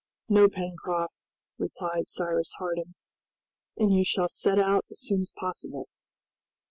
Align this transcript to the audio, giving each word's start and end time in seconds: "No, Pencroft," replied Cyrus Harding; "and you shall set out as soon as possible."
"No, 0.27 0.49
Pencroft," 0.49 1.13
replied 1.59 2.07
Cyrus 2.07 2.53
Harding; 2.57 2.95
"and 3.77 3.93
you 3.93 4.03
shall 4.03 4.29
set 4.29 4.57
out 4.57 4.83
as 4.89 4.99
soon 5.01 5.21
as 5.21 5.31
possible." 5.31 5.89